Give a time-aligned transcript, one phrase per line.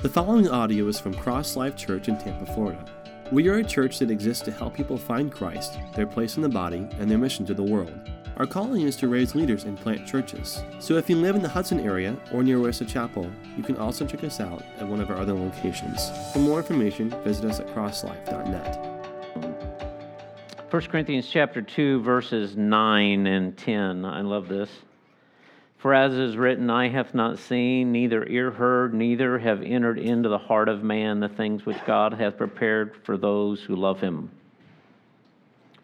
[0.00, 2.84] The following audio is from Cross Life Church in Tampa, Florida.
[3.32, 6.48] We are a church that exists to help people find Christ, their place in the
[6.48, 7.98] body, and their mission to the world.
[8.36, 10.62] Our calling is to raise leaders and plant churches.
[10.78, 14.06] So if you live in the Hudson area or near Wesley Chapel, you can also
[14.06, 16.10] check us out at one of our other locations.
[16.32, 18.84] For more information, visit us at crosslife.net.
[20.70, 24.04] 1 Corinthians chapter 2 verses 9 and 10.
[24.04, 24.70] I love this.
[25.78, 30.28] For as is written, I have not seen, neither ear heard, neither have entered into
[30.28, 34.30] the heart of man the things which God hath prepared for those who love him.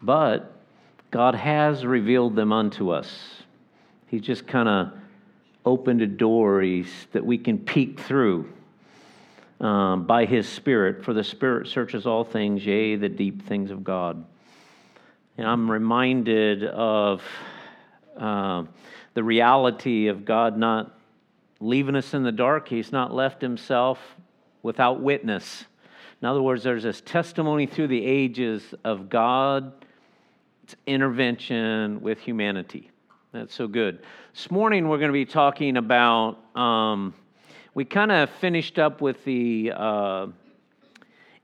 [0.01, 0.51] But
[1.11, 3.41] God has revealed them unto us.
[4.07, 4.93] He just kind of
[5.65, 6.61] opened a door
[7.13, 8.51] that we can peek through
[9.61, 11.05] um, by His Spirit.
[11.05, 14.23] For the Spirit searches all things, yea, the deep things of God.
[15.37, 17.23] And I'm reminded of
[18.17, 18.63] uh,
[19.15, 20.95] the reality of God not
[21.59, 22.67] leaving us in the dark.
[22.67, 23.97] He's not left himself
[24.61, 25.65] without witness.
[26.21, 29.73] In other words, there's this testimony through the ages of God's
[30.85, 32.91] intervention with humanity.
[33.31, 33.99] That's so good.
[34.33, 37.13] This morning we're going to be talking about, um,
[37.73, 40.27] we kind of finished up with the uh,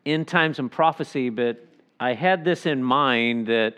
[0.06, 1.66] end times and prophecy, but
[2.00, 3.75] I had this in mind that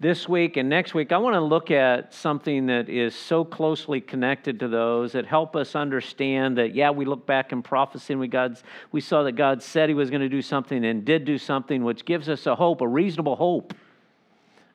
[0.00, 4.00] this week and next week, I want to look at something that is so closely
[4.00, 8.20] connected to those that help us understand that, yeah, we look back in prophecy and
[8.20, 11.24] we, God's, we saw that God said He was going to do something and did
[11.24, 13.72] do something, which gives us a hope, a reasonable hope,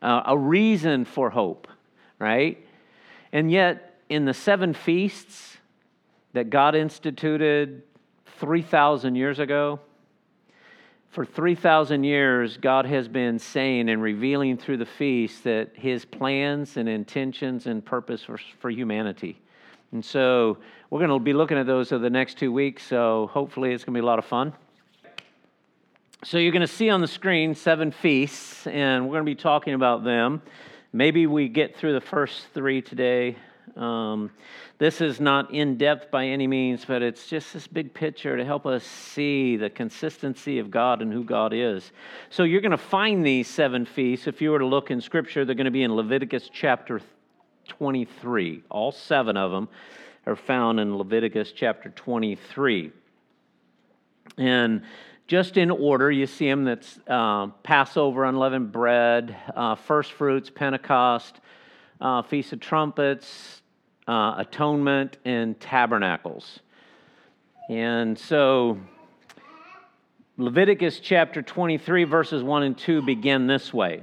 [0.01, 1.67] uh, a reason for hope,
[2.17, 2.65] right?
[3.33, 5.57] And yet, in the seven feasts
[6.33, 7.83] that God instituted
[8.39, 9.81] 3,000 years ago,
[11.09, 16.77] for 3,000 years, God has been saying and revealing through the feast that his plans
[16.77, 19.39] and intentions and purpose for, for humanity.
[19.91, 20.59] And so
[20.91, 23.83] we're going to be looking at those over the next two weeks, so hopefully it's
[23.83, 24.53] going to be a lot of fun.
[26.23, 29.41] So you're going to see on the screen seven feasts, and we're going to be
[29.41, 30.43] talking about them.
[30.93, 33.35] Maybe we get through the first three today.
[33.77, 34.31] Um,
[34.77, 38.45] this is not in depth by any means, but it's just this big picture to
[38.45, 41.91] help us see the consistency of God and who God is.
[42.29, 44.27] So you're going to find these seven feasts.
[44.27, 47.01] If you were to look in Scripture, they're going to be in Leviticus chapter
[47.67, 48.63] 23.
[48.69, 49.69] All seven of them
[50.25, 52.91] are found in Leviticus chapter 23.
[54.37, 54.83] And
[55.27, 61.39] just in order, you see them that's uh, Passover, unleavened bread, uh, first fruits, Pentecost,
[62.01, 63.58] uh, Feast of Trumpets,
[64.09, 66.61] uh, atonement, and tabernacles.
[67.69, 68.79] And so
[70.35, 74.01] Leviticus chapter 23, verses 1 and 2 begin this way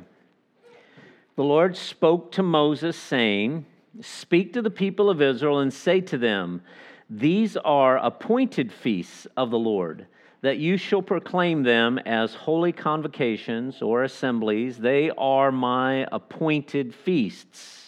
[1.35, 3.67] The Lord spoke to Moses, saying,
[4.01, 6.63] Speak to the people of Israel and say to them,
[7.11, 10.07] These are appointed feasts of the Lord,
[10.41, 14.79] that you shall proclaim them as holy convocations or assemblies.
[14.79, 17.86] They are my appointed feasts.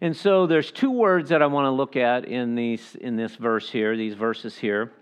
[0.00, 3.34] And so there's two words that I want to look at in these in this
[3.34, 4.92] verse here, these verses here.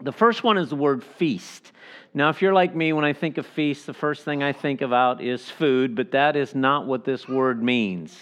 [0.00, 1.72] The first one is the word feast.
[2.12, 4.80] Now, if you're like me, when I think of feast, the first thing I think
[4.80, 8.16] about is food, but that is not what this word means.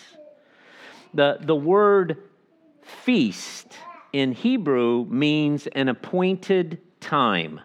[1.15, 2.19] The, the word
[2.83, 3.77] feast
[4.13, 7.61] in Hebrew means an appointed time.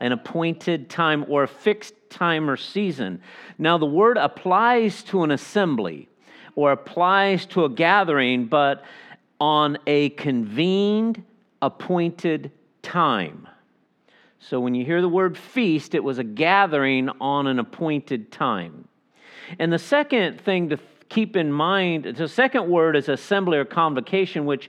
[0.00, 3.22] An appointed time or a fixed time or season.
[3.58, 6.09] Now, the word applies to an assembly
[6.60, 8.84] or applies to a gathering, but
[9.40, 11.24] on a convened,
[11.62, 13.48] appointed time.
[14.40, 18.86] So when you hear the word feast, it was a gathering on an appointed time.
[19.58, 20.78] And the second thing to
[21.08, 24.68] keep in mind, the second word is assembly or convocation, which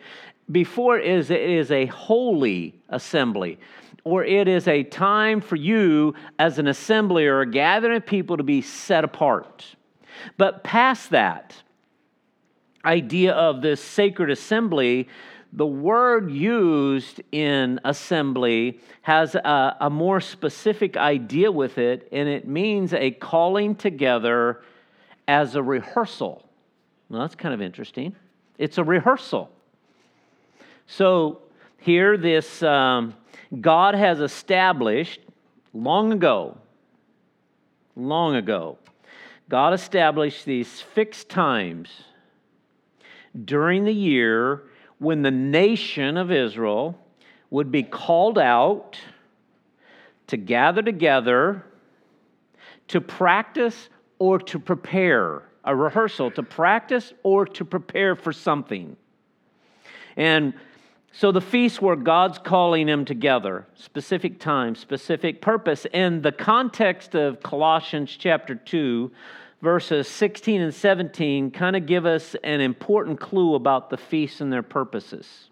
[0.50, 3.60] before is it is a holy assembly,
[4.06, 8.38] or it is a time for you as an assembly or a gathering of people
[8.38, 9.66] to be set apart.
[10.38, 11.54] But past that,
[12.84, 15.08] idea of this sacred assembly,
[15.54, 22.48] the word used in assembly has a, a, more specific idea with it, and it
[22.48, 24.62] means a calling together
[25.28, 26.48] as a rehearsal.
[27.10, 28.16] Well, that's kind of interesting.
[28.58, 29.52] It's a rehearsal.
[30.88, 31.42] So
[31.80, 33.14] here, this um,
[33.60, 35.20] God has established
[35.74, 36.58] long ago,
[37.98, 38.78] long ago,
[39.50, 41.90] God established these fixed times
[43.46, 44.64] during the year
[45.00, 46.98] when the nation of Israel
[47.50, 48.98] would be called out
[50.28, 51.66] to gather together
[52.88, 53.90] to practice
[54.20, 58.96] or to prepare a rehearsal, to practice or to prepare for something.
[60.18, 60.54] And
[61.14, 65.86] So the feasts were God's calling them together, specific time, specific purpose.
[65.94, 69.12] And the context of Colossians chapter 2,
[69.62, 74.52] verses 16 and 17, kind of give us an important clue about the feasts and
[74.52, 75.50] their purposes.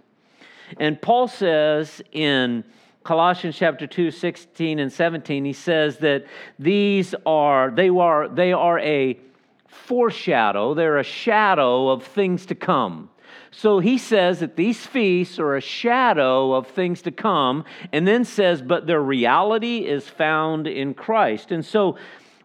[0.80, 2.64] And Paul says in
[3.04, 6.26] Colossians chapter 2, 16 and 17, he says that
[6.58, 9.20] these are, they are, they are a
[9.68, 13.10] foreshadow, they're a shadow of things to come.
[13.52, 18.26] So he says that these feasts are a shadow of things to come, and then
[18.26, 21.52] says, but their reality is found in Christ.
[21.52, 21.98] And so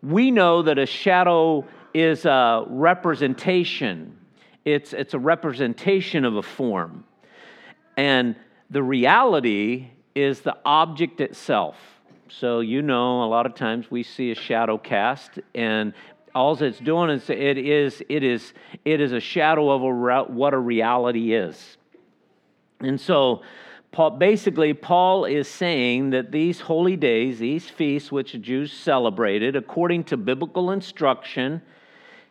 [0.04, 4.18] we know that a shadow is a representation,
[4.64, 7.04] it's, it's a representation of a form.
[7.96, 8.36] And
[8.70, 11.76] the reality is the object itself.
[12.28, 15.92] So, you know, a lot of times we see a shadow cast, and
[16.34, 18.52] all it's doing is it is it is
[18.84, 21.76] it is a shadow of a, what a reality is
[22.80, 23.42] and so
[23.94, 29.56] paul, basically paul is saying that these holy days these feasts which the jews celebrated
[29.56, 31.62] according to biblical instruction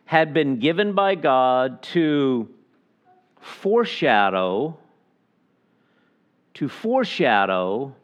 [0.04, 2.48] had been given by god to
[3.40, 4.76] foreshadow
[6.52, 7.94] to foreshadow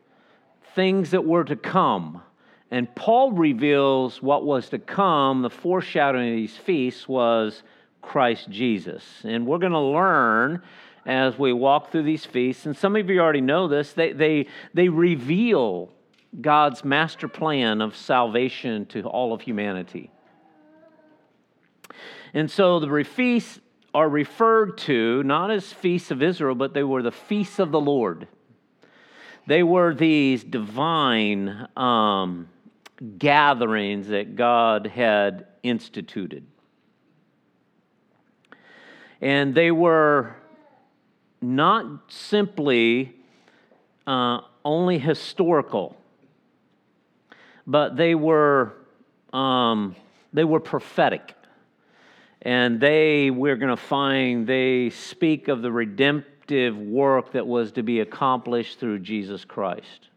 [0.75, 2.23] things that were to come
[2.71, 5.43] and Paul reveals what was to come.
[5.43, 7.62] The foreshadowing of these feasts was
[8.01, 9.05] Christ Jesus.
[9.25, 10.62] And we're going to learn
[11.06, 12.67] as we walk through these feasts.
[12.67, 15.91] And some of you already know this, they, they, they reveal
[16.41, 20.11] God's master plan of salvation to all of humanity.
[22.32, 23.61] And so the feasts
[23.93, 27.81] are referred to not as feasts of Israel, but they were the feasts of the
[27.81, 28.29] Lord.
[29.47, 32.49] They were these divine um,
[33.19, 36.47] gatherings that God had instituted.
[39.20, 40.37] And they were
[41.40, 43.14] not simply
[44.06, 45.96] uh, only historical,
[47.66, 48.75] but they were,
[49.32, 49.96] um,
[50.32, 51.34] they were prophetic.
[52.42, 57.82] And they, we're going to find, they speak of the redemptive work that was to
[57.82, 60.08] be accomplished through Jesus Christ.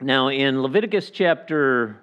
[0.00, 1.98] Now, in Leviticus chapter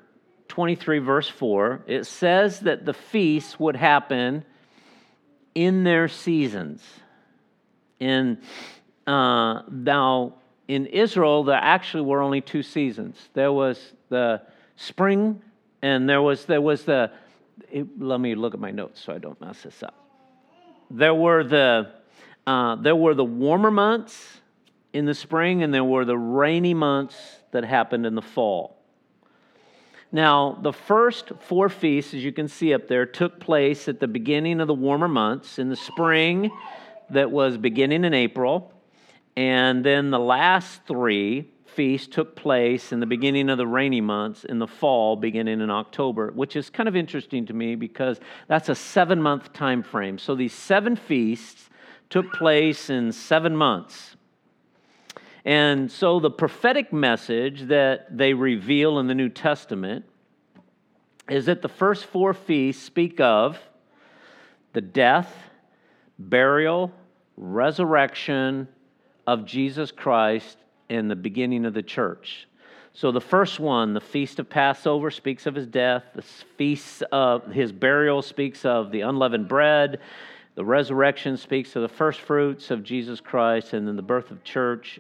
[0.48, 4.44] 23, verse 4, it says that the feasts would happen
[5.56, 6.82] in their seasons.
[8.00, 8.38] And
[9.06, 10.34] uh, now,
[10.68, 13.18] in Israel, there actually were only two seasons.
[13.34, 14.42] There was the
[14.76, 15.42] spring,
[15.82, 17.12] and there was there was the.
[18.00, 19.96] Let me look at my notes so I don't mess this up.
[20.90, 21.92] There were the
[22.48, 24.40] uh, there were the warmer months
[24.94, 27.16] in the spring, and there were the rainy months
[27.52, 28.81] that happened in the fall.
[30.12, 34.08] Now, the first four feasts, as you can see up there, took place at the
[34.08, 35.58] beginning of the warmer months.
[35.58, 36.52] In the spring,
[37.12, 38.74] that was beginning in April.
[39.38, 44.44] And then the last three feasts took place in the beginning of the rainy months
[44.44, 48.68] in the fall, beginning in October, which is kind of interesting to me because that's
[48.68, 50.18] a seven month time frame.
[50.18, 51.70] So these seven feasts
[52.10, 54.18] took place in seven months.
[55.44, 60.06] And so the prophetic message that they reveal in the New Testament
[61.30, 63.60] is that the first four feasts speak of
[64.74, 65.34] the death,
[66.18, 66.92] burial,
[67.38, 68.68] resurrection
[69.26, 70.58] of Jesus Christ
[70.90, 72.48] and the beginning of the church.
[72.94, 76.04] So the first one, the feast of Passover, speaks of his death.
[76.14, 80.00] The feast of his burial speaks of the unleavened bread.
[80.56, 84.44] The resurrection speaks of the first fruits of Jesus Christ, and then the birth of
[84.44, 85.00] church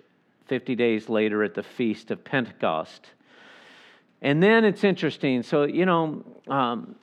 [0.51, 3.07] 50 days later at the Feast of Pentecost.
[4.21, 5.43] And then it's interesting.
[5.43, 6.95] So, you know, um,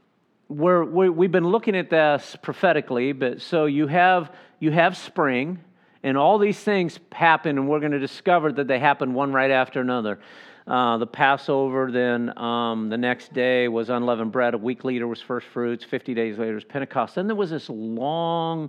[0.51, 5.61] we're, we have been looking at this prophetically, but so you have, you have spring,
[6.03, 9.51] and all these things happen, and we're going to discover that they happen one right
[9.51, 10.21] after another.
[10.67, 14.53] Uh, the Passover, then um, the next day was unleavened bread.
[14.53, 15.85] A week later was first fruits.
[15.85, 17.15] 50 days later was Pentecost.
[17.15, 18.69] Then there was this long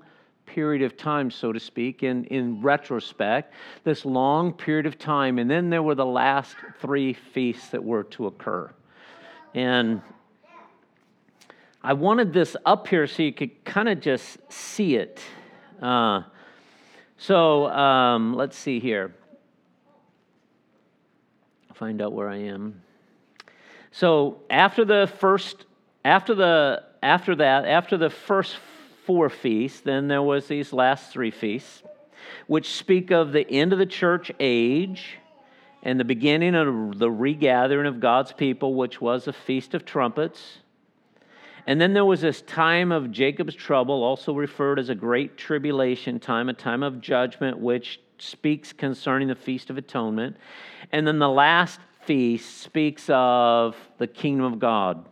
[0.53, 3.53] period of time, so to speak, in, in retrospect,
[3.84, 5.38] this long period of time.
[5.38, 8.72] And then there were the last three feasts that were to occur.
[9.53, 10.01] And
[11.84, 15.22] I wanted this up here so you could kind of just see it.
[15.82, 16.24] Uh,
[17.18, 19.13] so um, let's see here.
[21.75, 22.82] Find out where I am.
[23.91, 25.65] So after the first,
[26.03, 28.58] after the after that, after the first
[29.10, 31.82] four feasts, then there was these last three feasts,
[32.46, 35.18] which speak of the end of the church age
[35.82, 40.60] and the beginning of the regathering of God's people, which was a feast of trumpets.
[41.66, 46.20] and then there was this time of Jacob's trouble, also referred as a great tribulation
[46.20, 50.38] time, a time of judgment, which speaks concerning the Feast of Atonement.
[50.92, 55.04] And then the last feast speaks of the kingdom of God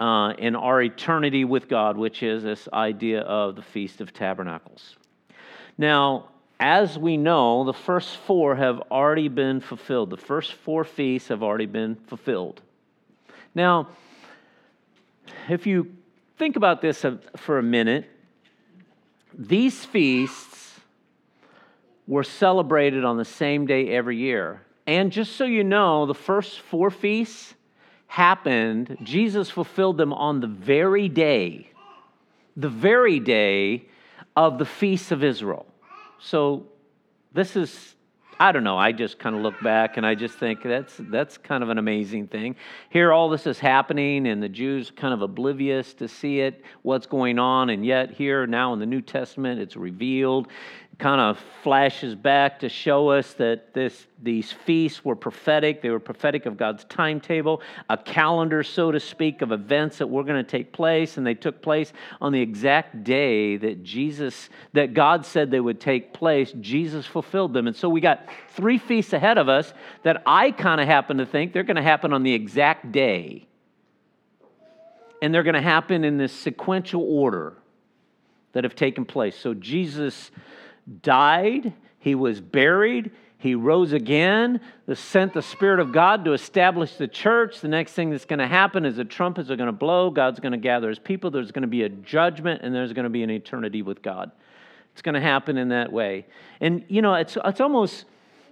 [0.00, 4.96] uh, our eternity with God, which is this idea of the Feast of Tabernacles.
[5.76, 10.10] Now, as we know, the first four have already been fulfilled.
[10.10, 12.60] The first four feasts have already been fulfilled.
[13.54, 13.88] Now,
[15.48, 15.92] if you
[16.38, 17.04] think about this
[17.36, 18.08] for a minute,
[19.36, 20.80] these feasts
[22.06, 24.62] were celebrated on the same day every year.
[24.86, 27.54] And just so you know, the first four feasts
[28.10, 31.70] happened, Jesus fulfilled them on the very day,
[32.56, 33.86] the very day
[34.34, 35.64] of the feasts of Israel.
[36.18, 36.66] So
[37.32, 37.94] this is
[38.40, 38.78] I don't know.
[38.78, 41.76] I just kind of look back and I just think that's that's kind of an
[41.76, 42.56] amazing thing.
[42.88, 47.06] Here, all this is happening, and the Jews kind of oblivious to see it, what's
[47.06, 50.48] going on, and yet here now in the New Testament, it's revealed
[51.00, 55.80] kind of flashes back to show us that this, these feasts were prophetic.
[55.80, 60.22] They were prophetic of God's timetable, a calendar, so to speak, of events that were
[60.22, 61.16] going to take place.
[61.16, 65.80] And they took place on the exact day that Jesus, that God said they would
[65.80, 66.52] take place.
[66.60, 67.66] Jesus fulfilled them.
[67.66, 71.26] And so we got three feasts ahead of us that I kind of happen to
[71.26, 73.46] think they're going to happen on the exact day.
[75.22, 77.56] And they're going to happen in this sequential order
[78.52, 79.36] that have taken place.
[79.36, 80.30] So Jesus
[81.02, 83.10] died, he was buried,
[83.40, 87.60] he rose again, the, sent the Spirit of God to establish the church.
[87.60, 90.40] The next thing that's going to happen is the trumpets are going to blow, God's
[90.40, 93.10] going to gather his people, there's going to be a judgment, and there's going to
[93.10, 94.30] be an eternity with God.
[94.92, 96.26] It's going to happen in that way.
[96.60, 98.04] And, you know, it's, it's almost,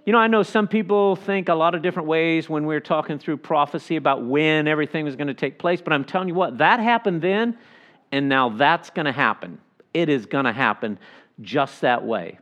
[0.07, 3.19] you know, I know some people think a lot of different ways when we're talking
[3.19, 6.57] through prophecy about when everything was going to take place, but I'm telling you what,
[6.57, 7.59] that happened then,
[8.11, 9.59] and now that's going to happen.
[9.93, 10.97] It is going to happen
[11.41, 12.39] just that way.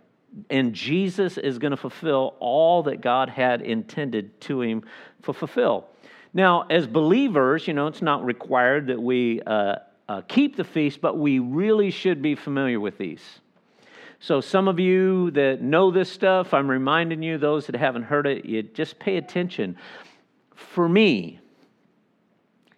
[0.50, 4.84] And Jesus is going to fulfill all that God had intended to him
[5.24, 5.88] to fulfill.
[6.34, 9.76] Now, as believers, you know, it's not required that we uh,
[10.08, 13.22] uh, keep the feast, but we really should be familiar with these.
[14.20, 18.26] So, some of you that know this stuff, I'm reminding you, those that haven't heard
[18.26, 19.78] it, you just pay attention.
[20.56, 21.40] For me,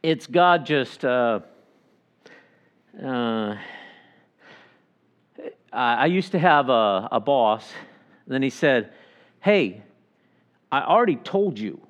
[0.04, 1.04] it's God just.
[1.04, 1.40] Uh,
[5.72, 7.72] uh I used to have a, a boss,
[8.28, 8.92] then he said,
[9.40, 9.84] Hey,
[10.72, 11.82] I already told you.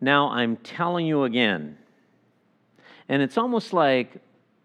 [0.00, 1.76] Now I'm telling you again.
[3.08, 4.16] And it's almost like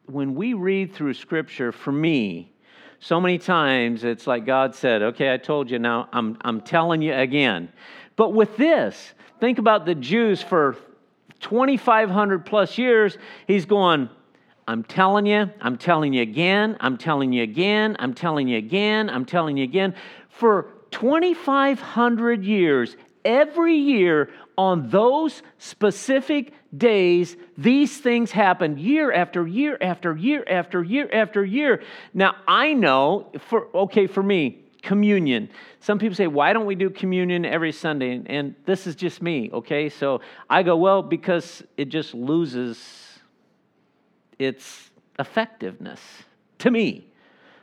[0.06, 2.52] when we read through Scripture, for me,
[3.00, 7.02] so many times it's like God said, Okay, I told you, now I'm, I'm telling
[7.02, 7.70] you again.
[8.16, 10.78] But with this, think about the Jews for
[11.42, 13.18] 2,500 plus years.
[13.46, 14.10] He's going,
[14.68, 19.10] I'm telling you, I'm telling you again, I'm telling you again, I'm telling you again,
[19.10, 19.94] I'm telling you again.
[20.30, 29.78] For 2,500 years, every year on those specific days, these things happened year after year
[29.82, 31.84] after year after year after year.
[32.14, 35.50] Now, I know, for okay, for me, communion.
[35.80, 38.22] Some people say, why don't we do communion every Sunday?
[38.26, 39.90] And this is just me, okay?
[39.90, 43.05] So I go, well, because it just loses
[44.39, 44.89] its
[45.20, 46.01] effectiveness
[46.60, 47.08] to me.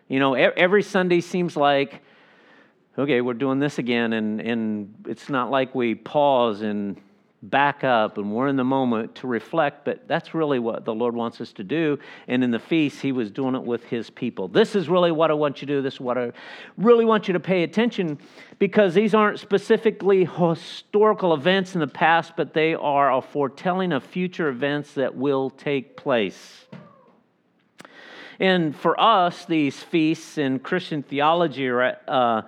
[0.08, 2.02] You know, every Sunday seems like,
[2.98, 7.00] okay, we're doing this again, and, and it's not like we pause and
[7.42, 11.14] back up and we're in the moment to reflect, but that's really what the Lord
[11.14, 11.98] wants us to do.
[12.28, 14.48] And in the feast, He was doing it with His people.
[14.48, 15.82] This is really what I want you to do.
[15.82, 16.32] This is what I
[16.76, 18.18] really want you to pay attention
[18.58, 24.04] because these aren't specifically historical events in the past, but they are a foretelling of
[24.04, 26.66] future events that will take place.
[28.38, 31.98] And for us, these feasts in Christian theology are.
[32.06, 32.42] Uh,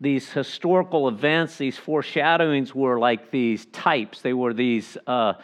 [0.00, 4.22] these historical events, these foreshadowings were like these types.
[4.22, 5.34] They were these uh,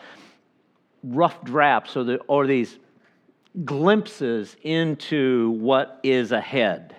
[1.05, 2.79] rough drafts or, the, or these
[3.65, 6.97] glimpses into what is ahead.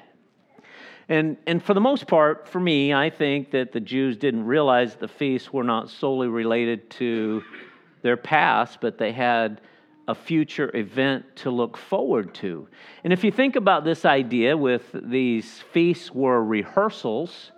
[1.10, 4.96] And, and for the most part, for me, I think that the Jews didn't realize
[4.96, 7.44] the feasts were not solely related to
[8.02, 9.62] their past, but they had
[10.08, 12.68] a future event to look forward to.
[13.04, 17.52] And if you think about this idea with these feasts were rehearsals,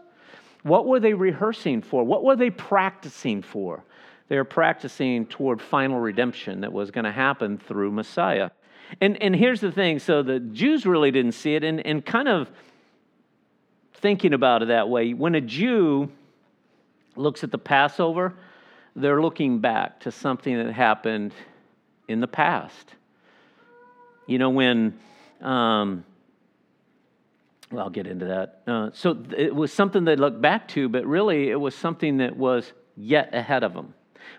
[0.64, 2.04] what were they rehearsing for?
[2.04, 3.84] What were they practicing for?
[4.28, 8.50] They were practicing toward final redemption that was going to happen through Messiah.
[9.02, 12.28] And, and here's the thing so the Jews really didn't see it, and, and kind
[12.28, 12.50] of
[13.96, 16.12] thinking about it that way, when a Jew
[17.16, 18.34] looks at the Passover,
[18.96, 21.34] they're looking back to something that happened
[22.10, 22.96] in the past.
[24.28, 25.00] You know, when,
[25.42, 26.04] um,
[27.72, 28.62] well, I'll get into that.
[28.68, 32.36] Uh, so it was something they looked back to, but really it was something that
[32.36, 33.94] was yet ahead of them.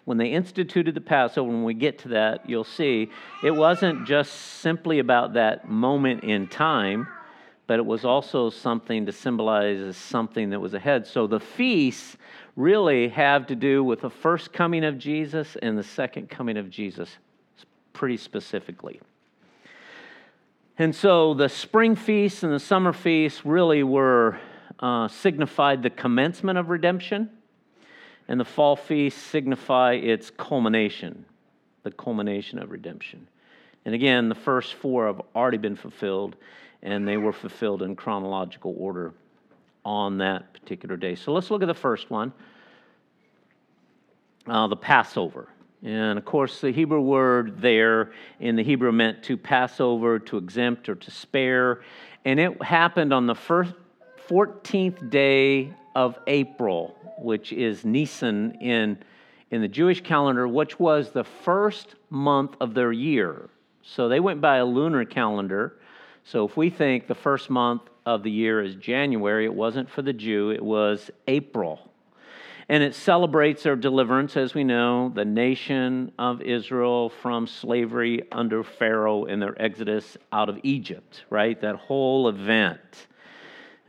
[0.05, 3.11] When they instituted the Passover, when we get to that, you'll see
[3.43, 7.09] it wasn't just simply about that moment in time,
[7.67, 11.07] but it was also something to symbolize something that was ahead.
[11.07, 12.17] So the feasts
[12.57, 16.71] really have to do with the first coming of Jesus and the second coming of
[16.71, 17.17] Jesus,
[18.01, 18.99] pretty specifically.
[20.79, 24.41] And so the spring feasts and the summer feasts really were
[24.79, 27.29] uh, signified the commencement of redemption,
[28.27, 31.27] and the fall feasts signify its culmination,
[31.83, 33.29] the culmination of redemption.
[33.85, 36.37] And again, the first four have already been fulfilled,
[36.83, 39.13] and they were fulfilled in chronological order
[39.85, 41.17] on that particular day.
[41.17, 42.33] So let's look at the first one
[44.47, 45.49] uh, the Passover.
[45.83, 50.37] And of course, the Hebrew word there in the Hebrew meant to pass over, to
[50.37, 51.83] exempt, or to spare.
[52.25, 53.73] And it happened on the first
[54.29, 58.99] 14th day of April, which is Nisan in,
[59.51, 63.49] in the Jewish calendar, which was the first month of their year.
[63.83, 65.79] So they went by a lunar calendar.
[66.25, 70.03] So if we think the first month of the year is January, it wasn't for
[70.03, 71.90] the Jew, it was April
[72.71, 78.63] and it celebrates their deliverance, as we know, the nation of Israel from slavery under
[78.63, 81.61] Pharaoh in their exodus out of Egypt, right?
[81.61, 83.09] That whole event.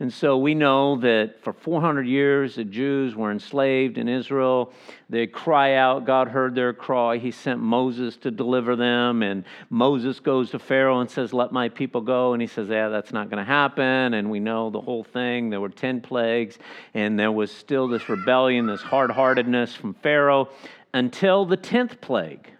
[0.02, 4.72] And so we know that for 400 years the Jews were enslaved in Israel.
[5.08, 7.18] They cry out, God heard their cry.
[7.18, 9.22] He sent Moses to deliver them.
[9.22, 12.32] And Moses goes to Pharaoh and says, Let my people go.
[12.32, 14.14] And he says, Yeah, that's not going to happen.
[14.14, 15.50] And we know the whole thing.
[15.50, 16.58] There were 10 plagues,
[16.94, 20.48] and there was still this rebellion, this hard heartedness from Pharaoh
[20.92, 22.50] until the 10th plague.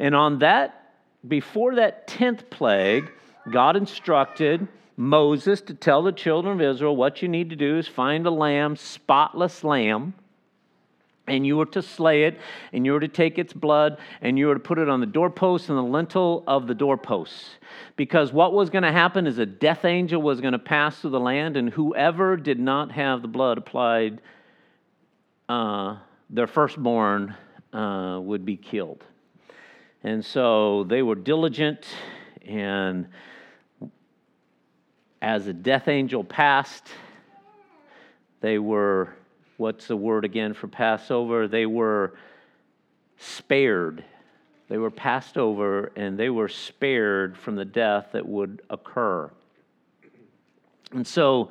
[0.00, 0.94] And on that,
[1.28, 3.08] before that 10th plague,
[3.48, 7.88] God instructed Moses to tell the children of Israel what you need to do is
[7.88, 10.14] find a lamb, spotless lamb,
[11.26, 12.38] and you were to slay it,
[12.72, 15.06] and you were to take its blood, and you were to put it on the
[15.06, 17.56] doorpost and the lintel of the doorposts.
[17.96, 21.10] Because what was going to happen is a death angel was going to pass through
[21.10, 24.20] the land, and whoever did not have the blood applied,
[25.48, 25.96] uh,
[26.28, 27.34] their firstborn
[27.72, 29.02] uh, would be killed.
[30.02, 31.86] And so they were diligent
[32.46, 33.08] and
[35.24, 36.86] as a death angel passed,
[38.42, 39.08] they were,
[39.56, 41.48] what's the word again for Passover?
[41.48, 42.12] They were
[43.16, 44.04] spared.
[44.68, 49.30] They were passed over and they were spared from the death that would occur.
[50.92, 51.48] And so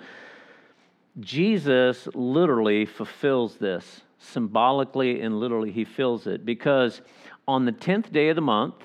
[1.19, 4.01] Jesus literally fulfills this.
[4.19, 7.01] Symbolically and literally, he fills it because
[7.47, 8.75] on the 10th day of the month,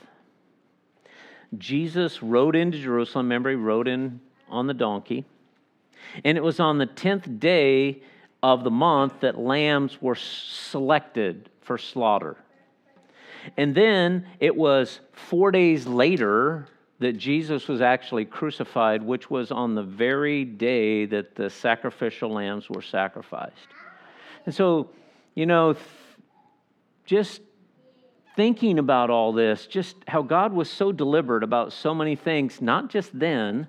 [1.59, 3.27] Jesus rode into Jerusalem.
[3.27, 5.25] Remember, he rode in on the donkey.
[6.25, 8.03] And it was on the 10th day
[8.43, 12.37] of the month that lambs were selected for slaughter.
[13.57, 16.67] And then it was four days later
[17.01, 22.69] that Jesus was actually crucified, which was on the very day that the sacrificial lambs
[22.69, 23.69] were sacrificed.
[24.47, 24.91] And so,
[25.35, 25.77] you know,
[27.05, 27.41] just
[28.35, 32.89] thinking about all this, just how God was so deliberate about so many things, not
[32.91, 33.69] just then,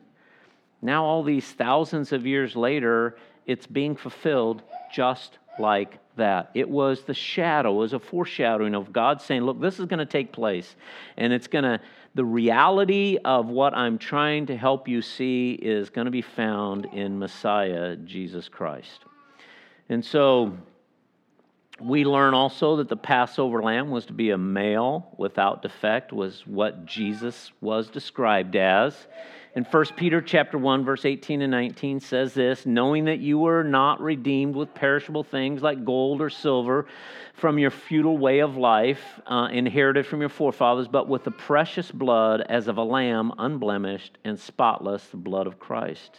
[0.81, 4.61] now, all these thousands of years later, it's being fulfilled
[4.93, 6.51] just like that.
[6.53, 9.99] It was the shadow, it was a foreshadowing of God saying, Look, this is going
[9.99, 10.75] to take place.
[11.17, 11.81] And it's going to,
[12.15, 16.85] the reality of what I'm trying to help you see is going to be found
[16.85, 19.03] in Messiah, Jesus Christ.
[19.89, 20.57] And so,
[21.81, 26.45] we learn also that the Passover lamb was to be a male without defect, was
[26.45, 29.07] what Jesus was described as.
[29.55, 33.63] In 1 Peter chapter 1 verse 18 and 19 says this, knowing that you were
[33.63, 36.85] not redeemed with perishable things like gold or silver
[37.33, 41.89] from your futile way of life uh, inherited from your forefathers, but with the precious
[41.89, 46.15] blood as of a lamb unblemished and spotless, the blood of Christ.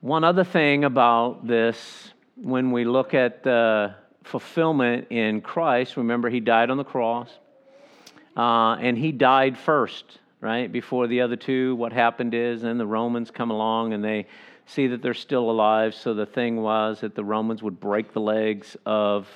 [0.00, 6.40] One other thing about this when we look at the fulfillment in Christ, remember he
[6.40, 7.30] died on the cross.
[8.36, 10.70] Uh, and he died first right?
[10.70, 14.26] Before the other two, what happened is then the Romans come along and they
[14.66, 15.94] see that they're still alive.
[15.94, 19.28] So the thing was that the Romans would break the legs of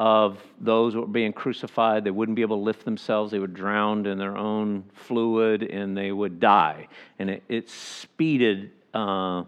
[0.00, 2.02] of those who were being crucified.
[2.02, 3.30] They wouldn't be able to lift themselves.
[3.30, 6.88] They would drown in their own fluid and they would die.
[7.20, 9.44] And it, it speeded, uh,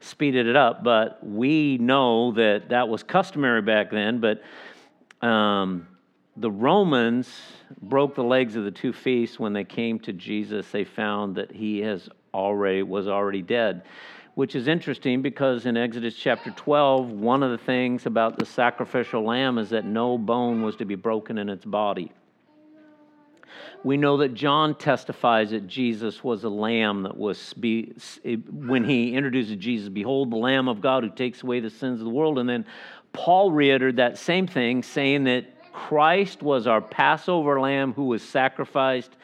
[0.00, 0.82] speeded it up.
[0.82, 4.20] But we know that that was customary back then.
[4.20, 4.42] But
[5.24, 5.86] um,
[6.36, 7.28] the Romans
[7.80, 10.68] broke the legs of the two feasts when they came to Jesus.
[10.70, 13.82] They found that he has already was already dead,
[14.34, 19.24] which is interesting because in Exodus chapter 12, one of the things about the sacrificial
[19.24, 22.10] lamb is that no bone was to be broken in its body.
[23.84, 27.94] We know that John testifies that Jesus was a lamb that was, be,
[28.50, 32.06] when he introduces Jesus, behold, the Lamb of God who takes away the sins of
[32.06, 32.38] the world.
[32.38, 32.64] And then
[33.12, 35.44] Paul reiterated that same thing, saying that
[35.74, 39.16] Christ was our Passover lamb who was sacrificed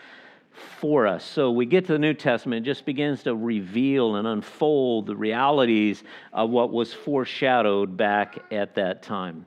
[0.50, 1.24] for us.
[1.24, 5.14] So we get to the New Testament, it just begins to reveal and unfold the
[5.14, 9.46] realities of what was foreshadowed back at that time.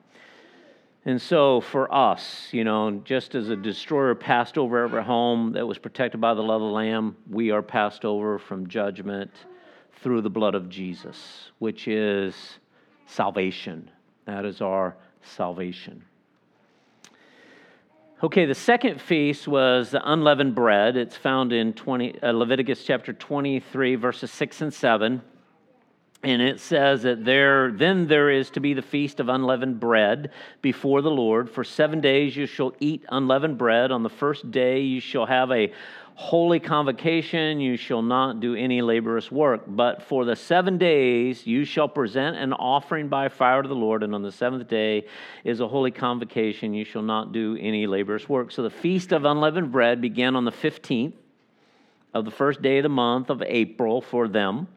[1.04, 5.66] And so for us, you know, just as a destroyer passed over every home that
[5.66, 9.30] was protected by the blood of the Lamb, we are passed over from judgment
[10.00, 12.58] through the blood of Jesus, which is
[13.04, 13.90] salvation.
[14.24, 16.02] That is our salvation.
[18.24, 20.96] Okay, the second feast was the unleavened bread.
[20.96, 25.20] It's found in 20, uh, Leviticus chapter 23, verses 6 and 7.
[26.22, 30.30] And it says that there, then there is to be the feast of unleavened bread
[30.62, 31.50] before the Lord.
[31.50, 33.92] For seven days you shall eat unleavened bread.
[33.92, 35.70] On the first day you shall have a
[36.14, 39.62] holy convocation, you shall not do any laborious work.
[39.66, 44.02] But for the seven days you shall present an offering by fire to the Lord,
[44.02, 45.06] and on the seventh day
[45.42, 48.52] is a holy convocation, you shall not do any laborious work.
[48.52, 51.14] So the feast of unleavened bread began on the 15th
[52.14, 54.68] of the first day of the month of April for them.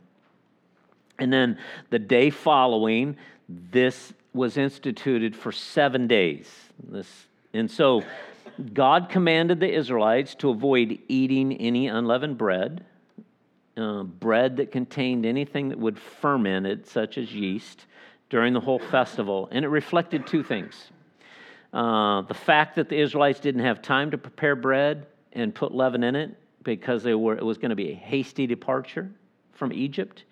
[1.19, 1.57] And then
[1.91, 3.15] the day following,
[3.47, 6.49] this was instituted for seven days.
[6.83, 8.03] This, and so
[8.73, 12.83] God commanded the Israelites to avoid eating any unleavened bread,
[13.75, 17.85] uh, bread that contained anything that would ferment it, such as yeast,
[18.29, 19.47] during the whole festival.
[19.51, 20.91] And it reflected two things
[21.73, 26.03] uh, the fact that the Israelites didn't have time to prepare bread and put leaven
[26.03, 29.11] in it because they were, it was going to be a hasty departure
[29.53, 30.23] from Egypt.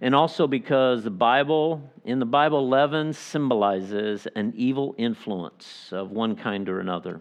[0.00, 6.36] And also because the Bible, in the Bible, leaven symbolizes an evil influence of one
[6.36, 7.20] kind or another.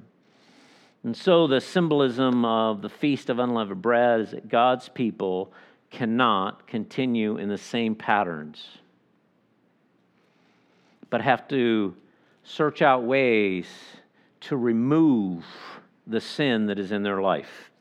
[1.04, 5.54] And so the symbolism of the Feast of Unleavened Bread is that God's people
[5.90, 8.66] cannot continue in the same patterns,
[11.10, 11.96] but have to
[12.44, 13.68] search out ways
[14.42, 15.46] to remove
[16.06, 17.72] the sin that is in their life.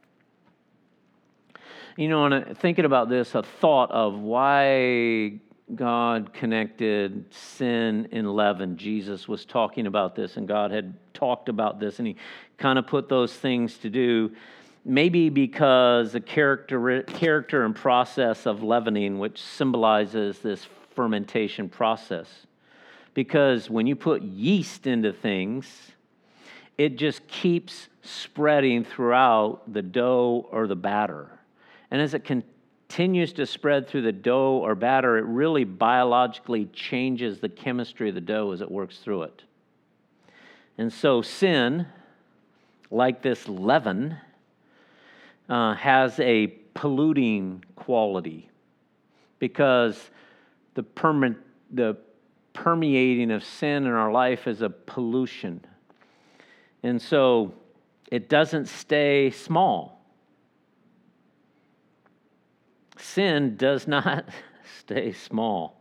[1.97, 5.41] You know, and thinking about this, a thought of why
[5.75, 8.77] God connected sin and leaven.
[8.77, 12.17] Jesus was talking about this, and God had talked about this, and He
[12.57, 14.33] kind of put those things to do.
[14.85, 22.47] Maybe because the character, character and process of leavening, which symbolizes this fermentation process.
[23.13, 25.93] Because when you put yeast into things,
[26.79, 31.39] it just keeps spreading throughout the dough or the batter.
[31.91, 32.43] And as it can
[32.88, 38.14] continues to spread through the dough or batter, it really biologically changes the chemistry of
[38.14, 39.42] the dough as it works through it.
[40.79, 41.87] And so, sin,
[42.90, 44.16] like this leaven,
[45.48, 48.48] uh, has a polluting quality
[49.38, 50.11] because
[50.74, 51.37] the, perma-
[51.70, 51.96] the
[52.55, 55.61] permeating of sin in our life is a pollution.
[56.83, 57.53] And so,
[58.11, 59.98] it doesn't stay small
[63.01, 64.29] sin does not
[64.81, 65.81] stay small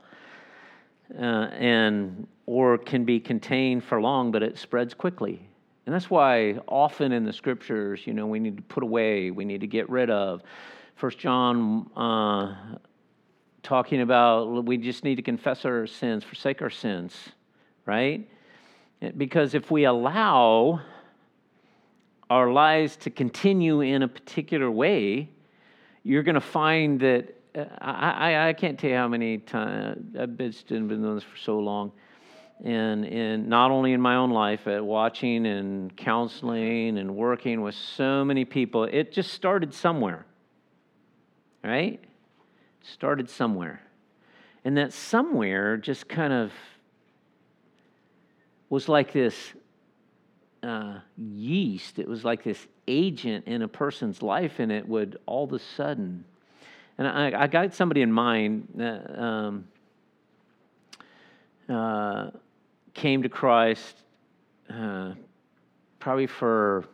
[1.17, 5.41] uh, and or can be contained for long, but it spreads quickly.
[5.85, 9.45] And that's why often in the scriptures, you know, we need to put away, we
[9.45, 10.41] need to get rid of.
[10.95, 12.55] First John uh,
[13.63, 17.29] talking about we just need to confess our sins, forsake our sins,
[17.85, 18.27] right?
[19.15, 20.81] Because if we allow
[22.29, 25.29] our lives to continue in a particular way,
[26.07, 30.15] you're going to find that uh, I, I, I, can't tell you how many times
[30.17, 31.91] I've been, been doing this for so long.
[32.63, 37.75] And, and not only in my own life, at watching and counseling and working with
[37.75, 40.25] so many people, it just started somewhere,
[41.61, 41.99] right?
[42.81, 43.81] Started somewhere.
[44.63, 46.53] And that somewhere just kind of
[48.69, 49.35] was like this
[50.63, 51.99] uh, yeast.
[51.99, 55.59] It was like this agent in a person's life, and it would all of a
[55.59, 56.23] sudden.
[56.97, 59.67] And I, I got somebody in mind that um,
[61.69, 62.31] uh,
[62.93, 63.95] came to Christ
[64.69, 65.13] uh,
[65.99, 66.85] probably for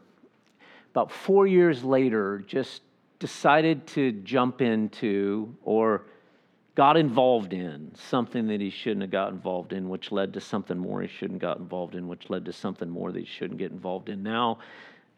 [0.92, 2.82] about four years later, just
[3.20, 6.06] decided to jump into or
[6.76, 10.78] got involved in something that he shouldn't have got involved in, which led to something
[10.78, 13.72] more he shouldn't got involved in, which led to something more that he shouldn't get
[13.72, 14.24] involved in.
[14.24, 14.60] Now,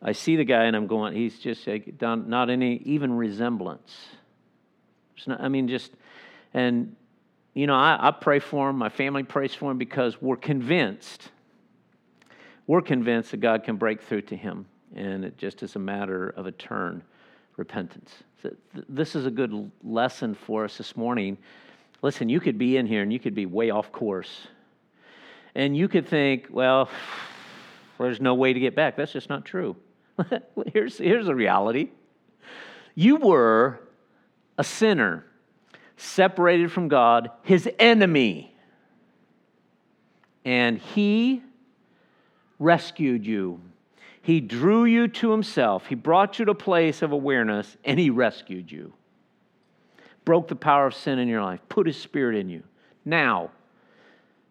[0.01, 3.95] I see the guy and I'm going, he's just like, not any even resemblance.
[5.25, 5.91] Not, I mean, just,
[6.53, 6.95] and,
[7.53, 11.31] you know, I, I pray for him, my family prays for him because we're convinced,
[12.67, 14.67] we're convinced that God can break through to him.
[14.95, 17.03] And it just is a matter of a turn
[17.57, 18.11] repentance.
[18.87, 21.37] This is a good lesson for us this morning.
[22.01, 24.47] Listen, you could be in here and you could be way off course.
[25.55, 26.89] And you could think, well,
[28.03, 28.97] there's no way to get back.
[28.97, 29.75] That's just not true.
[30.73, 31.89] here's, here's the reality
[32.95, 33.79] you were
[34.57, 35.25] a sinner,
[35.97, 38.55] separated from God, his enemy.
[40.45, 41.41] And he
[42.59, 43.59] rescued you.
[44.21, 45.87] He drew you to himself.
[45.87, 48.93] He brought you to a place of awareness and he rescued you.
[50.23, 52.63] Broke the power of sin in your life, put his spirit in you.
[53.03, 53.51] Now,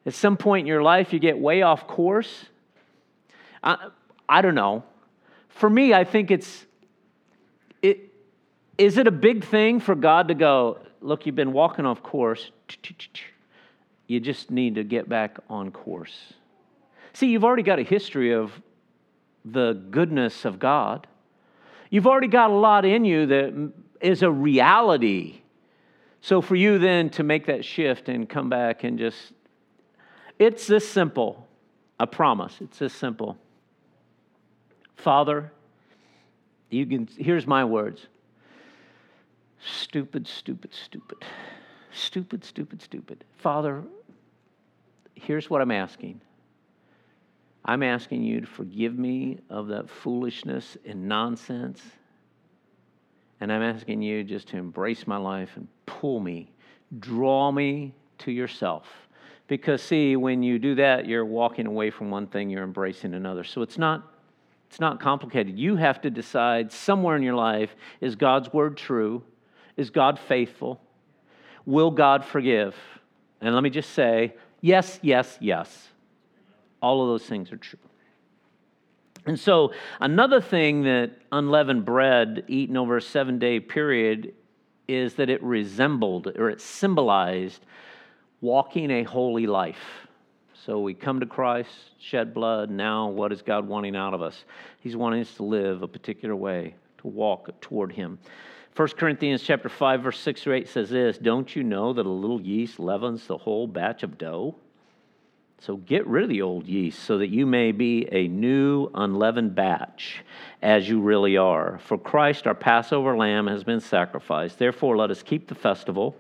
[0.07, 2.47] at some point in your life, you get way off course.
[3.65, 3.89] I,
[4.29, 4.85] I don't know.
[5.49, 6.67] For me, I think it's,
[7.83, 8.13] it,
[8.77, 12.51] is it a big thing for God to go, look, you've been walking off course.
[14.07, 16.35] You just need to get back on course.
[17.15, 18.53] See, you've already got a history of
[19.45, 21.07] the goodness of God.
[21.89, 25.41] You've already got a lot in you that is a reality.
[26.21, 29.33] So for you then to make that shift and come back and just,
[30.39, 31.47] it's this simple.
[32.01, 33.39] I promise, it's this simple.
[34.97, 35.53] Father,
[36.71, 38.07] you can, here's my words
[39.67, 41.19] stupid, stupid, stupid.
[41.93, 43.25] Stupid, stupid, stupid.
[43.39, 43.85] Father,
[45.15, 46.21] here's what I'm asking.
[47.65, 51.81] I'm asking you to forgive me of that foolishness and nonsense.
[53.41, 56.51] And I'm asking you just to embrace my life and pull me,
[56.99, 58.87] draw me to yourself.
[59.47, 63.45] Because, see, when you do that, you're walking away from one thing, you're embracing another.
[63.45, 64.14] So it's not,
[64.69, 65.59] it's not complicated.
[65.59, 69.23] You have to decide somewhere in your life is God's word true?
[69.77, 70.81] Is God faithful?
[71.67, 72.75] Will God forgive?
[73.41, 75.89] And let me just say yes, yes, yes.
[76.81, 77.79] All of those things are true.
[79.27, 84.35] And so, another thing that unleavened bread eaten over a seven day period
[84.87, 87.65] is that it resembled or it symbolized
[88.41, 90.04] walking a holy life.
[90.65, 92.71] So, we come to Christ, shed blood.
[92.71, 94.47] Now, what is God wanting out of us?
[94.81, 98.19] He's wanting us to live a particular way, to walk toward Him.
[98.75, 102.09] 1 Corinthians chapter 5 verse 6 or 8 says this, "Don't you know that a
[102.09, 104.55] little yeast leavens the whole batch of dough?"
[105.61, 109.55] So get rid of the old yeast so that you may be a new unleavened
[109.55, 110.23] batch
[110.61, 111.79] as you really are.
[111.85, 114.59] For Christ, our Passover lamb, has been sacrificed.
[114.59, 116.17] Therefore, let us keep the festival,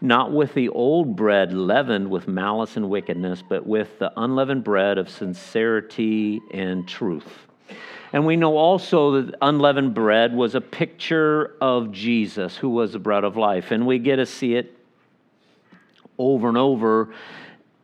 [0.00, 4.98] not with the old bread leavened with malice and wickedness, but with the unleavened bread
[4.98, 7.46] of sincerity and truth.
[8.12, 12.98] And we know also that unleavened bread was a picture of Jesus, who was the
[12.98, 13.70] bread of life.
[13.70, 14.76] And we get to see it
[16.18, 17.14] over and over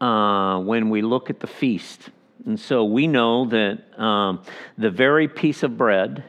[0.00, 2.10] uh, when we look at the feast.
[2.44, 4.42] And so we know that um,
[4.78, 6.22] the very piece of bread,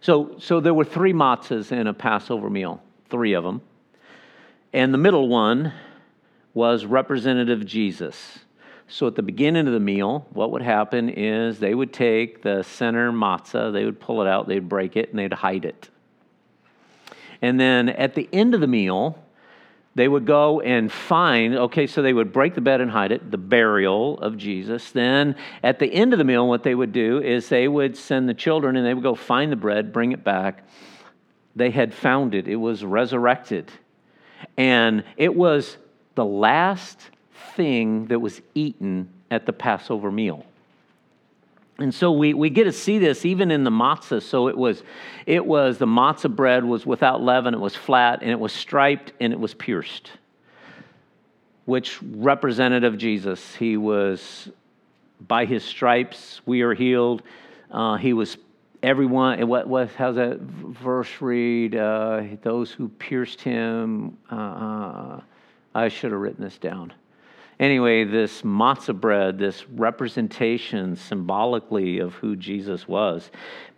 [0.00, 3.62] so, so there were three matzahs in a Passover meal, three of them.
[4.72, 5.72] And the middle one
[6.52, 8.40] was representative Jesus.
[8.86, 12.62] So at the beginning of the meal, what would happen is they would take the
[12.62, 15.88] center matzah, they would pull it out, they'd break it, and they'd hide it.
[17.40, 19.18] And then at the end of the meal,
[19.94, 23.30] they would go and find, okay, so they would break the bed and hide it,
[23.30, 24.90] the burial of Jesus.
[24.90, 28.28] Then at the end of the meal, what they would do is they would send
[28.28, 30.64] the children and they would go find the bread, bring it back.
[31.54, 33.70] They had found it, it was resurrected.
[34.56, 35.76] And it was
[36.16, 36.98] the last
[37.54, 40.44] thing that was eaten at the Passover meal.
[41.78, 44.22] And so we, we get to see this even in the matzah.
[44.22, 44.82] So it was,
[45.26, 49.12] it was the matzah bread was without leaven, it was flat, and it was striped,
[49.20, 50.10] and it was pierced,
[51.64, 53.56] which represented of Jesus.
[53.56, 54.48] He was,
[55.26, 57.22] by his stripes, we are healed.
[57.70, 58.36] Uh, he was
[58.84, 61.74] everyone, what, what, how's that verse read?
[61.74, 65.20] Uh, those who pierced him, uh, uh
[65.74, 66.92] I should have written this down.
[67.60, 73.30] Anyway, this matzah bread, this representation symbolically of who Jesus was,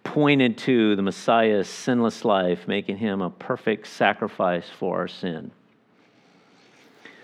[0.03, 5.51] pointed to the Messiah's sinless life, making him a perfect sacrifice for our sin.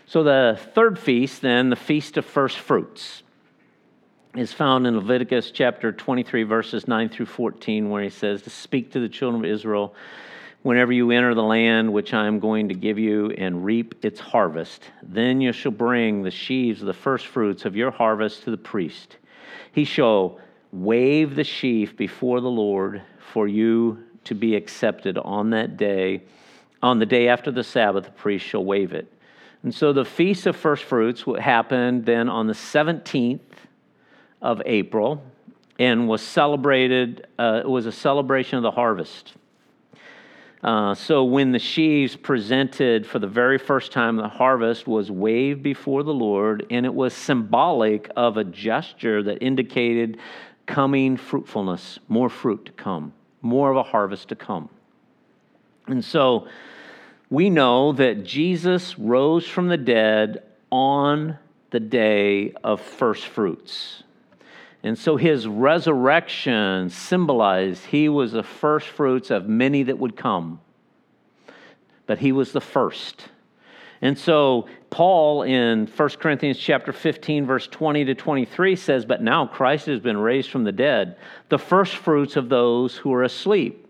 [0.07, 3.23] So, the third feast, then, the Feast of First Fruits,
[4.37, 8.93] is found in Leviticus chapter 23, verses 9 through 14, where he says to speak
[8.93, 9.95] to the children of Israel
[10.63, 14.21] whenever you enter the land which I am going to give you and reap its
[14.21, 14.91] harvest.
[15.03, 19.17] Then you shall bring the sheaves of the firstfruits of your harvest to the priest.
[19.73, 20.39] He shall
[20.71, 26.23] wave the sheaf before the Lord for you to be accepted on that day.
[26.83, 29.13] On the day after the Sabbath, the priest shall wave it.
[29.63, 33.41] And so the Feast of Firstfruits happened then on the 17th
[34.41, 35.23] of April
[35.79, 39.35] and was celebrated, uh, it was a celebration of the harvest.
[40.63, 45.63] Uh, so when the sheaves presented for the very first time the harvest was waved
[45.63, 50.19] before the Lord, and it was symbolic of a gesture that indicated
[50.67, 54.69] coming fruitfulness, more fruit to come, more of a harvest to come.
[55.89, 56.47] And so
[57.29, 61.39] we know that Jesus rose from the dead on
[61.71, 64.05] the day of first fruits.
[64.83, 70.61] And so his resurrection symbolized he was the first fruits of many that would come.
[72.07, 73.29] But he was the first.
[74.01, 79.47] And so Paul in 1 Corinthians chapter 15 verse 20 to 23 says, "But now
[79.47, 81.17] Christ has been raised from the dead,
[81.49, 83.87] the first fruits of those who are asleep.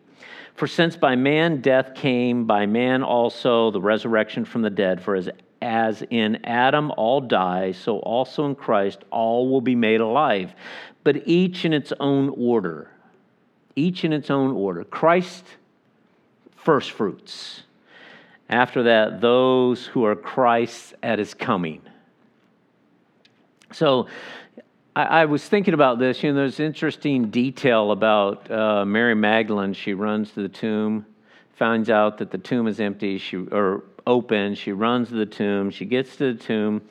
[0.54, 5.16] For since by man death came, by man also the resurrection from the dead, for
[5.16, 5.30] as
[5.62, 10.52] as in Adam all die, so also in Christ all will be made alive,
[11.04, 12.90] but each in its own order.
[13.76, 14.84] Each in its own order.
[14.84, 15.44] Christ,
[16.56, 17.62] first fruits.
[18.50, 21.80] After that, those who are Christ's at his coming.
[23.70, 24.08] So,
[24.94, 26.22] I, I was thinking about this.
[26.22, 29.72] You know, there's interesting detail about uh, Mary Magdalene.
[29.72, 31.06] She runs to the tomb,
[31.54, 33.16] finds out that the tomb is empty.
[33.16, 34.54] She or open.
[34.54, 35.70] She runs to the tomb.
[35.70, 36.82] She gets to the tomb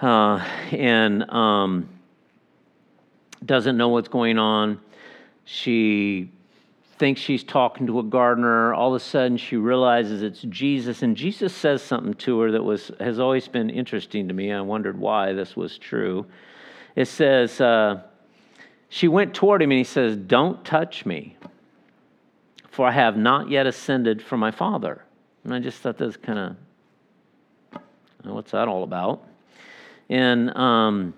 [0.00, 1.88] uh, and um,
[3.44, 4.80] doesn't know what's going on.
[5.44, 6.30] She
[6.98, 8.74] thinks she's talking to a gardener.
[8.74, 12.62] All of a sudden, she realizes it's Jesus, and Jesus says something to her that
[12.62, 14.52] was has always been interesting to me.
[14.52, 16.26] I wondered why this was true.
[16.94, 18.02] It says uh,
[18.88, 21.36] she went toward him, and he says, "Don't touch me,
[22.70, 25.05] for I have not yet ascended from my Father."
[25.46, 26.56] And I just thought that's kind
[27.72, 27.80] of,
[28.24, 29.22] what's that all about?
[30.08, 31.14] And um,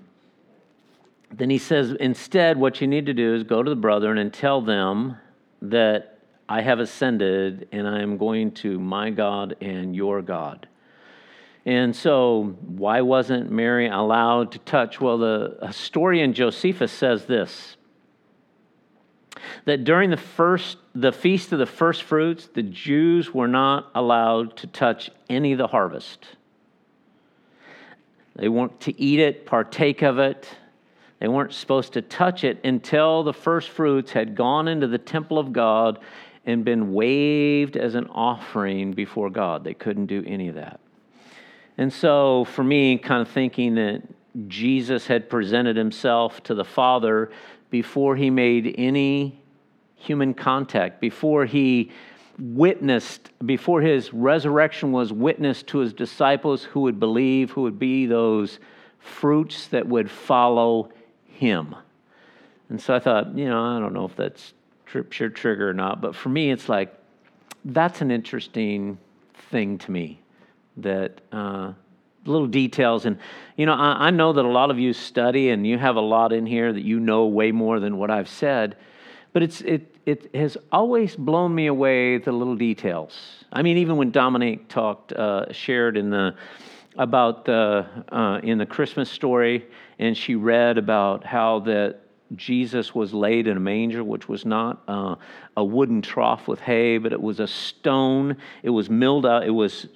[1.33, 4.31] then he says, instead, what you need to do is go to the brethren and
[4.31, 5.17] tell them
[5.63, 10.69] that I have ascended and I am going to my God and your God.
[11.65, 15.01] And so, why wasn't Mary allowed to touch?
[15.01, 17.78] Well, the historian Josephus says this
[19.65, 24.57] that during the first the feast of the first fruits the jews were not allowed
[24.57, 26.27] to touch any of the harvest.
[28.37, 30.49] They weren't to eat it partake of it.
[31.19, 35.39] They weren't supposed to touch it until the first fruits had gone into the temple
[35.39, 35.99] of god
[36.47, 39.65] and been waved as an offering before god.
[39.65, 40.81] They couldn't do any of that.
[41.77, 44.03] And so for me kind of thinking that
[44.47, 47.31] jesus had presented himself to the father
[47.71, 49.41] before he made any
[49.97, 51.91] human contact, before he
[52.39, 58.07] witnessed, before his resurrection was witnessed to his disciples who would believe, who would be
[58.07, 58.59] those
[58.99, 60.91] fruits that would follow
[61.27, 61.75] him.
[62.69, 64.53] And so I thought, you know, I don't know if that's
[64.87, 66.95] scripture trigger or not, but for me, it's like,
[67.65, 68.99] that's an interesting
[69.51, 70.21] thing to me
[70.77, 71.73] that uh,
[72.25, 73.05] little details.
[73.05, 73.19] And,
[73.57, 76.01] you know, I, I know that a lot of you study and you have a
[76.01, 78.77] lot in here that you know way more than what I've said.
[79.33, 83.45] But it's, it, it has always blown me away the little details.
[83.53, 86.35] I mean, even when Dominique talked, uh, shared in the,
[86.97, 89.67] about the, uh, in the Christmas story,
[89.99, 92.01] and she read about how that
[92.37, 95.17] Jesus was laid in a manger, which was not uh,
[95.57, 98.37] a wooden trough with hay, but it was a stone.
[98.63, 99.89] It was milled out, it was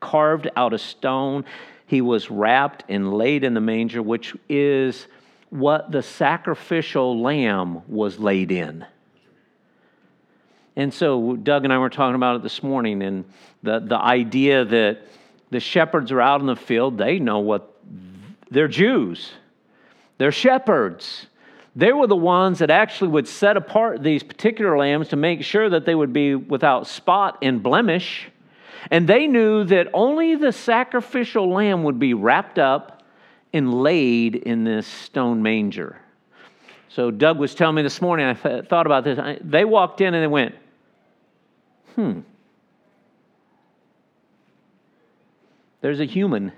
[0.00, 1.44] carved out of stone.
[1.86, 5.06] He was wrapped and laid in the manger, which is
[5.50, 8.84] what the sacrificial lamb was laid in.
[10.76, 13.24] And so Doug and I were talking about it this morning, and
[13.62, 15.00] the, the idea that
[15.50, 17.74] the shepherds are out in the field, they know what
[18.50, 19.32] they're Jews,
[20.18, 21.26] they're shepherds.
[21.76, 25.70] They were the ones that actually would set apart these particular lambs to make sure
[25.70, 28.30] that they would be without spot and blemish.
[28.90, 33.02] And they knew that only the sacrificial lamb would be wrapped up
[33.52, 36.00] and laid in this stone manger.
[36.88, 39.38] So Doug was telling me this morning, I thought about this.
[39.42, 40.54] They walked in and they went,
[41.94, 42.20] hmm.
[45.80, 46.52] There's a human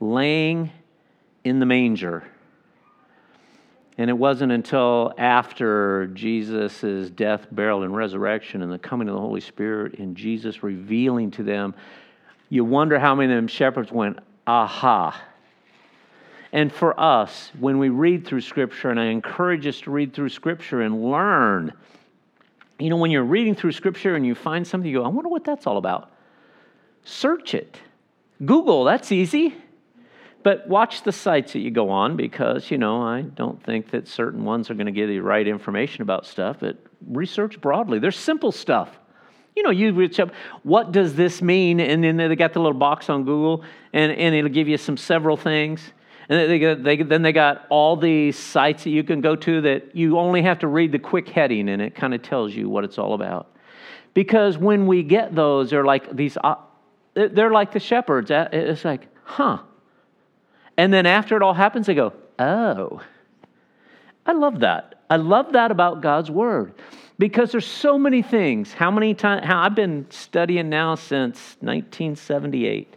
[0.00, 0.70] laying
[1.44, 2.24] in the manger.
[3.98, 9.20] And it wasn't until after Jesus' death, burial, and resurrection and the coming of the
[9.20, 11.74] Holy Spirit and Jesus revealing to them,
[12.48, 15.20] you wonder how many of them shepherds went, aha.
[16.52, 20.28] And for us, when we read through Scripture, and I encourage us to read through
[20.28, 21.72] Scripture and learn,
[22.78, 25.28] you know, when you're reading through Scripture and you find something, you go, I wonder
[25.28, 26.12] what that's all about.
[27.04, 27.78] Search it.
[28.44, 29.54] Google, that's easy.
[30.48, 34.08] But watch the sites that you go on because, you know, I don't think that
[34.08, 37.98] certain ones are going to give you the right information about stuff, but research broadly.
[37.98, 38.88] There's simple stuff.
[39.54, 40.30] You know, you reach up,
[40.62, 41.80] what does this mean?
[41.80, 44.96] And then they got the little box on Google, and, and it'll give you some
[44.96, 45.82] several things.
[46.30, 49.94] And they, they, then they got all these sites that you can go to that
[49.94, 52.84] you only have to read the quick heading, and it kind of tells you what
[52.84, 53.54] it's all about.
[54.14, 56.54] Because when we get those, they're like these, uh,
[57.12, 58.30] they're like the shepherds.
[58.30, 59.58] Uh, it's like, huh,
[60.78, 63.02] and then after it all happens, they go, oh.
[64.24, 64.94] I love that.
[65.10, 66.72] I love that about God's Word
[67.18, 68.72] because there's so many things.
[68.72, 69.44] How many times?
[69.44, 72.94] How I've been studying now since 1978.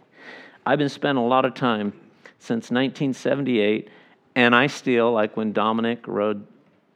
[0.64, 1.92] I've been spending a lot of time
[2.38, 3.88] since 1978,
[4.36, 6.46] and I still like when Dominic wrote,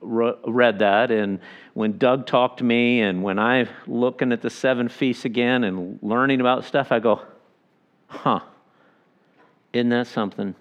[0.00, 1.40] read that, and
[1.74, 5.98] when Doug talked to me, and when I'm looking at the seven feasts again and
[6.00, 7.22] learning about stuff, I go,
[8.06, 8.40] huh,
[9.72, 10.54] isn't that something?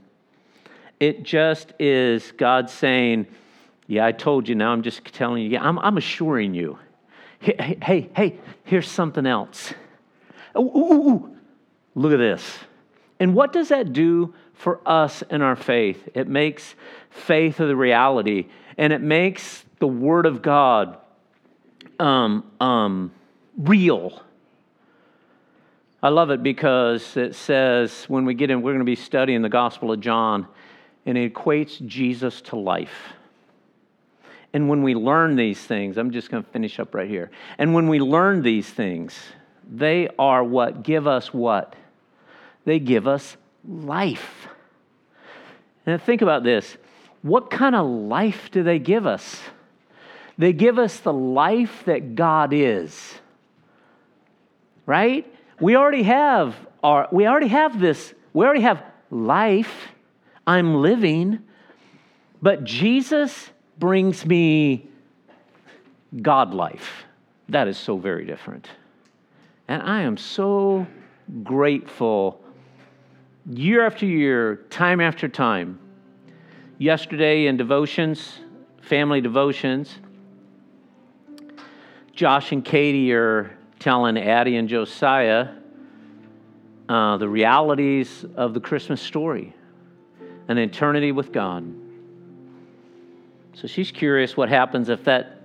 [1.00, 3.28] It just is God saying,
[3.88, 5.50] Yeah, I told you, now I'm just telling you.
[5.50, 6.80] Yeah, I'm, I'm assuring you.
[7.40, 9.74] Hey, hey, hey, here's something else.
[10.58, 11.38] Ooh, ooh, ooh,
[11.94, 12.58] look at this.
[13.20, 16.10] And what does that do for us in our faith?
[16.14, 16.76] It makes
[17.10, 20.98] faith of the reality, and it makes the Word of God
[22.00, 23.12] um, um,
[23.58, 24.22] real.
[26.02, 29.42] I love it because it says when we get in, we're going to be studying
[29.42, 30.48] the Gospel of John
[31.06, 33.14] and it equates Jesus to life.
[34.54, 37.30] And when we learn these things, I'm just going to finish up right here.
[37.58, 39.14] And when we learn these things,
[39.70, 41.76] they are what give us what?
[42.64, 43.36] They give us
[43.68, 44.48] life.
[45.86, 46.78] And think about this
[47.22, 49.42] what kind of life do they give us?
[50.38, 53.16] They give us the life that God is.
[54.86, 55.26] Right?
[55.60, 58.14] We already have our we already have this.
[58.34, 59.90] We already have life.
[60.48, 61.40] I'm living,
[62.42, 64.88] but Jesus brings me
[66.22, 67.06] God life.
[67.50, 68.70] That is so very different.
[69.68, 70.86] And I am so
[71.44, 72.42] grateful
[73.50, 75.80] year after year, time after time.
[76.78, 78.40] Yesterday in devotions,
[78.82, 79.98] family devotions,
[82.14, 85.50] Josh and Katie are telling Addie and Josiah
[86.88, 89.54] uh, the realities of the Christmas story
[90.48, 91.74] an eternity with God.
[93.54, 95.42] So she's curious what happens if that,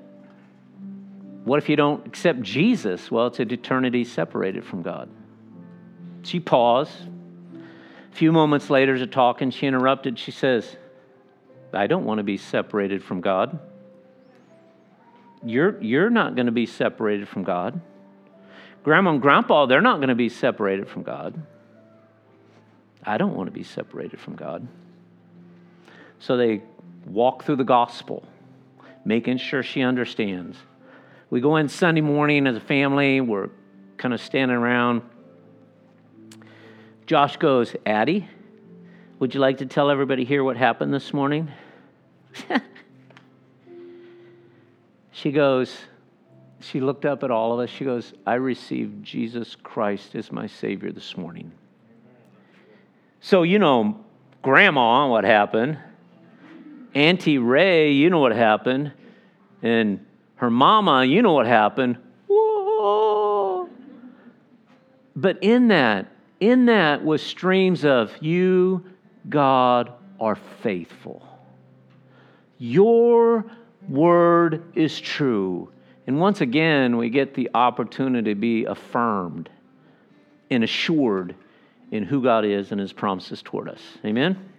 [1.45, 3.11] what if you don't accept Jesus?
[3.11, 5.09] Well, it's an eternity separated from God.
[6.23, 6.93] She paused.
[8.13, 10.19] A few moments later, as talking, she interrupted.
[10.19, 10.77] She says,
[11.73, 13.59] I don't want to be separated from God.
[15.45, 17.81] You're, you're not going to be separated from God.
[18.83, 21.41] Grandma and grandpa, they're not going to be separated from God.
[23.05, 24.67] I don't want to be separated from God.
[26.21, 26.63] So they
[27.07, 28.23] walk through the gospel,
[29.05, 30.57] making sure she understands.
[31.31, 33.49] We go in Sunday morning as a family, we're
[33.97, 35.03] kind of standing around.
[37.07, 38.29] Josh goes, Addie,
[39.19, 41.51] would you like to tell everybody here what happened this morning?
[45.11, 45.77] she goes,
[46.61, 47.71] she looked up at all of us.
[47.71, 51.53] She goes, I received Jesus Christ as my Savior this morning.
[53.21, 54.05] So, you know,
[54.43, 55.79] grandma, what happened?
[56.95, 58.93] Auntie Ray, you know what happened.
[59.63, 60.05] And
[60.37, 61.99] her mama, you know what happened.
[62.27, 63.69] Whoa.
[65.15, 66.11] But in that,
[66.41, 68.85] in that was streams of you,
[69.29, 71.27] God, are faithful.
[72.59, 73.45] Your
[73.89, 75.71] word is true.
[76.07, 79.49] And once again, we get the opportunity to be affirmed
[80.51, 81.35] and assured
[81.91, 83.81] in who God is and his promises toward us.
[84.05, 84.50] Amen?